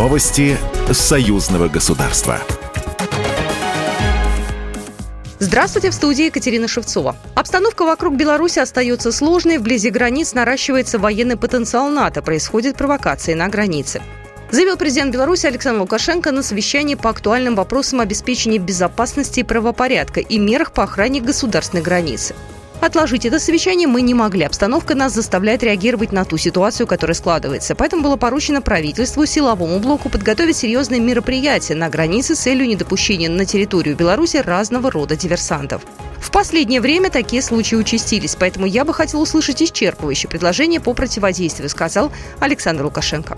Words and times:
Новости 0.00 0.56
союзного 0.90 1.68
государства. 1.68 2.40
Здравствуйте, 5.38 5.90
в 5.90 5.94
студии 5.94 6.24
Екатерина 6.24 6.68
Шевцова. 6.68 7.16
Обстановка 7.34 7.84
вокруг 7.84 8.16
Беларуси 8.16 8.60
остается 8.60 9.12
сложной. 9.12 9.58
Вблизи 9.58 9.90
границ 9.90 10.32
наращивается 10.32 10.98
военный 10.98 11.36
потенциал 11.36 11.90
НАТО. 11.90 12.22
Происходят 12.22 12.78
провокации 12.78 13.34
на 13.34 13.48
границе. 13.48 14.00
Заявил 14.50 14.78
президент 14.78 15.12
Беларуси 15.12 15.44
Александр 15.44 15.82
Лукашенко 15.82 16.32
на 16.32 16.42
совещании 16.42 16.94
по 16.94 17.10
актуальным 17.10 17.54
вопросам 17.54 18.00
обеспечения 18.00 18.56
безопасности 18.56 19.40
и 19.40 19.44
правопорядка 19.44 20.20
и 20.20 20.38
мерах 20.38 20.72
по 20.72 20.84
охране 20.84 21.20
государственной 21.20 21.82
границы. 21.82 22.34
Отложить 22.80 23.26
это 23.26 23.38
совещание 23.38 23.86
мы 23.86 24.00
не 24.00 24.14
могли. 24.14 24.44
Обстановка 24.44 24.94
нас 24.94 25.12
заставляет 25.12 25.62
реагировать 25.62 26.12
на 26.12 26.24
ту 26.24 26.38
ситуацию, 26.38 26.86
которая 26.86 27.14
складывается. 27.14 27.74
Поэтому 27.74 28.02
было 28.02 28.16
поручено 28.16 28.62
правительству, 28.62 29.26
силовому 29.26 29.78
блоку 29.80 30.08
подготовить 30.08 30.56
серьезные 30.56 31.00
мероприятия 31.00 31.74
на 31.74 31.90
границе 31.90 32.34
с 32.34 32.40
целью 32.40 32.66
недопущения 32.66 33.28
на 33.28 33.44
территорию 33.44 33.96
Беларуси 33.96 34.38
разного 34.38 34.90
рода 34.90 35.14
диверсантов. 35.14 35.82
В 36.18 36.30
последнее 36.30 36.80
время 36.80 37.10
такие 37.10 37.42
случаи 37.42 37.74
участились, 37.74 38.34
поэтому 38.34 38.64
я 38.64 38.84
бы 38.84 38.94
хотел 38.94 39.20
услышать 39.20 39.60
исчерпывающее 39.60 40.28
предложение 40.28 40.80
по 40.80 40.94
противодействию, 40.94 41.68
сказал 41.68 42.10
Александр 42.40 42.84
Лукашенко. 42.84 43.36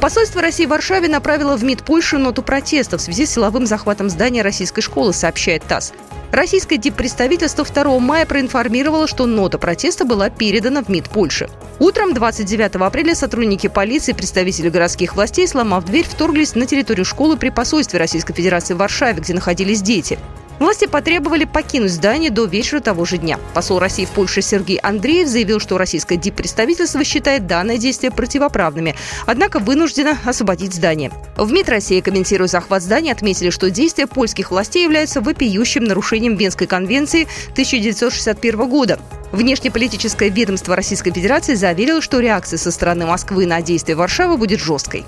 Посольство 0.00 0.42
России 0.42 0.66
в 0.66 0.70
Варшаве 0.70 1.08
направило 1.08 1.56
в 1.56 1.62
МИД 1.62 1.84
Польши 1.84 2.18
ноту 2.18 2.42
протеста 2.42 2.98
в 2.98 3.00
связи 3.00 3.24
с 3.24 3.30
силовым 3.30 3.66
захватом 3.66 4.10
здания 4.10 4.42
российской 4.42 4.80
школы, 4.80 5.12
сообщает 5.12 5.62
ТАСС. 5.62 5.92
Российское 6.32 6.78
диппредставительство 6.78 7.62
2 7.62 7.98
мая 7.98 8.24
проинформировало, 8.24 9.06
что 9.06 9.26
нота 9.26 9.58
протеста 9.58 10.06
была 10.06 10.30
передана 10.30 10.82
в 10.82 10.88
МИД 10.88 11.10
Польши. 11.10 11.50
Утром 11.78 12.14
29 12.14 12.76
апреля 12.76 13.14
сотрудники 13.14 13.66
полиции 13.66 14.12
и 14.12 14.14
представители 14.14 14.70
городских 14.70 15.14
властей, 15.14 15.46
сломав 15.46 15.84
дверь, 15.84 16.06
вторглись 16.08 16.54
на 16.54 16.64
территорию 16.64 17.04
школы 17.04 17.36
при 17.36 17.50
посольстве 17.50 17.98
Российской 17.98 18.32
Федерации 18.32 18.72
в 18.72 18.78
Варшаве, 18.78 19.20
где 19.20 19.34
находились 19.34 19.82
дети. 19.82 20.18
Власти 20.62 20.86
потребовали 20.86 21.42
покинуть 21.42 21.90
здание 21.90 22.30
до 22.30 22.44
вечера 22.44 22.78
того 22.78 23.04
же 23.04 23.18
дня. 23.18 23.40
Посол 23.52 23.80
России 23.80 24.04
в 24.04 24.10
Польше 24.10 24.42
Сергей 24.42 24.76
Андреев 24.76 25.26
заявил, 25.26 25.58
что 25.58 25.76
российское 25.76 26.14
диппредставительство 26.14 27.02
считает 27.02 27.48
данное 27.48 27.78
действие 27.78 28.12
противоправными, 28.12 28.94
однако 29.26 29.58
вынуждено 29.58 30.16
освободить 30.24 30.72
здание. 30.72 31.10
В 31.36 31.50
МИД 31.50 31.68
России, 31.68 32.00
комментируя 32.00 32.46
захват 32.46 32.80
здания, 32.80 33.10
отметили, 33.10 33.50
что 33.50 33.70
действия 33.70 34.06
польских 34.06 34.52
властей 34.52 34.84
являются 34.84 35.20
вопиющим 35.20 35.82
нарушением 35.82 36.36
Венской 36.36 36.68
конвенции 36.68 37.26
1961 37.54 38.68
года. 38.68 39.00
Внешнеполитическое 39.32 40.28
ведомство 40.28 40.76
Российской 40.76 41.10
Федерации 41.10 41.56
заверило, 41.56 42.00
что 42.00 42.20
реакция 42.20 42.58
со 42.58 42.70
стороны 42.70 43.04
Москвы 43.04 43.46
на 43.46 43.62
действия 43.62 43.96
Варшавы 43.96 44.36
будет 44.36 44.60
жесткой. 44.60 45.04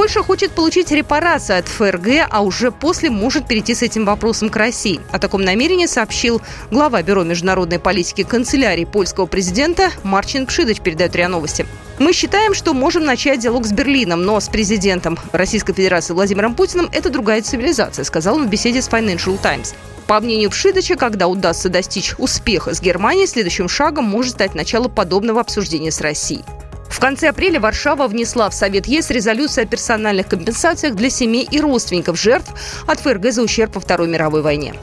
Польша 0.00 0.22
хочет 0.22 0.52
получить 0.52 0.92
репарации 0.92 1.58
от 1.58 1.68
ФРГ, 1.68 2.26
а 2.30 2.40
уже 2.40 2.70
после 2.70 3.10
может 3.10 3.46
перейти 3.46 3.74
с 3.74 3.82
этим 3.82 4.06
вопросом 4.06 4.48
к 4.48 4.56
России. 4.56 4.98
О 5.12 5.18
таком 5.18 5.42
намерении 5.42 5.84
сообщил 5.84 6.40
глава 6.70 7.02
Бюро 7.02 7.22
международной 7.22 7.78
политики 7.78 8.22
канцелярии 8.22 8.86
польского 8.86 9.26
президента 9.26 9.90
Марчин 10.02 10.46
Пшидыч, 10.46 10.80
передает 10.80 11.14
РИА 11.14 11.28
Новости. 11.28 11.66
Мы 11.98 12.14
считаем, 12.14 12.54
что 12.54 12.72
можем 12.72 13.04
начать 13.04 13.40
диалог 13.40 13.66
с 13.66 13.72
Берлином, 13.72 14.22
но 14.22 14.40
с 14.40 14.48
президентом 14.48 15.18
Российской 15.32 15.74
Федерации 15.74 16.14
Владимиром 16.14 16.54
Путиным 16.54 16.88
это 16.92 17.10
другая 17.10 17.42
цивилизация, 17.42 18.06
сказал 18.06 18.36
он 18.36 18.46
в 18.46 18.48
беседе 18.50 18.80
с 18.80 18.88
Financial 18.88 19.38
Times. 19.42 19.74
По 20.06 20.18
мнению 20.18 20.48
Пшидыча, 20.48 20.96
когда 20.96 21.28
удастся 21.28 21.68
достичь 21.68 22.14
успеха 22.16 22.72
с 22.72 22.80
Германией, 22.80 23.26
следующим 23.26 23.68
шагом 23.68 24.06
может 24.06 24.32
стать 24.32 24.54
начало 24.54 24.88
подобного 24.88 25.42
обсуждения 25.42 25.90
с 25.90 26.00
Россией. 26.00 26.42
В 26.90 26.98
конце 26.98 27.28
апреля 27.28 27.60
Варшава 27.60 28.08
внесла 28.08 28.50
в 28.50 28.54
Совет 28.54 28.86
ЕС 28.86 29.10
резолюцию 29.10 29.64
о 29.64 29.66
персональных 29.66 30.28
компенсациях 30.28 30.96
для 30.96 31.08
семей 31.08 31.48
и 31.50 31.60
родственников 31.60 32.20
жертв 32.20 32.50
от 32.86 33.00
ФРГ 33.00 33.30
за 33.30 33.42
ущерб 33.42 33.76
во 33.76 33.80
Второй 33.80 34.08
мировой 34.08 34.42
войне. 34.42 34.74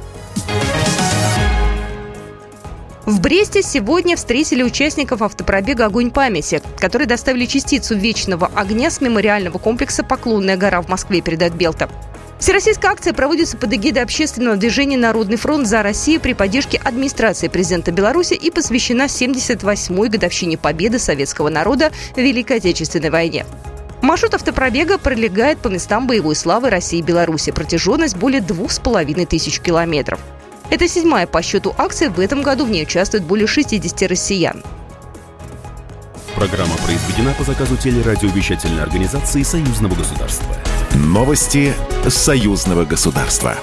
В 3.06 3.22
Бресте 3.22 3.62
сегодня 3.62 4.18
встретили 4.18 4.64
участников 4.64 5.22
автопробега 5.22 5.86
«Огонь 5.86 6.12
памяти», 6.12 6.62
которые 6.78 7.08
доставили 7.08 7.46
частицу 7.46 7.96
вечного 7.96 8.52
огня 8.54 8.90
с 8.90 9.00
мемориального 9.00 9.60
комплекса 9.60 10.04
«Поклонная 10.04 10.58
гора» 10.58 10.82
в 10.82 10.90
Москве, 10.90 11.22
передает 11.22 11.54
Белта. 11.54 11.90
Всероссийская 12.40 12.92
акция 12.92 13.14
проводится 13.14 13.58
под 13.58 13.74
эгидой 13.74 14.04
общественного 14.04 14.58
движения 14.58 14.98
«Народный 14.98 15.38
фронт 15.38 15.68
за 15.68 15.82
Россию» 15.82 16.22
при 16.22 16.34
поддержке 16.34 16.80
администрации 16.84 17.48
президента 17.48 17.92
Беларуси 17.92 18.36
и 18.36 18.52
посвящена 18.52 19.06
78-й 19.06 20.10
годовщине 20.10 20.58
победы 20.58 21.00
советского 21.00 21.50
народа 21.50 21.92
в 22.14 22.18
Великой 22.18 22.58
Отечественной 22.58 23.10
войне. 23.10 23.46
Маршрут 24.04 24.36
автопробега 24.36 25.00
пролегает 25.00 25.58
по 25.58 25.68
местам 25.68 26.06
боевой 26.06 26.36
славы 26.36 26.70
России 26.70 27.00
и 27.00 27.02
Беларуси. 27.02 27.52
Протяженность 27.52 28.16
более 28.16 28.42
двух 28.42 28.72
с 28.72 28.78
половиной 28.78 29.26
тысяч 29.26 29.60
километров. 29.60 30.20
Это 30.70 30.88
седьмая 30.88 31.26
по 31.26 31.42
счету 31.42 31.74
акция. 31.78 32.12
В 32.12 32.20
этом 32.20 32.44
году 32.44 32.66
в 32.66 32.70
ней 32.70 32.84
участвует 32.84 33.24
более 33.24 33.48
60 33.48 34.04
россиян. 34.04 34.62
Программа 36.36 36.76
произведена 36.86 37.34
по 37.34 37.44
заказу 37.44 37.78
телерадиовещательной 37.78 38.84
организации 38.84 39.42
Союзного 39.42 39.96
государства. 39.96 40.56
Новости 40.94 41.74
союзного 42.08 42.86
государства. 42.86 43.58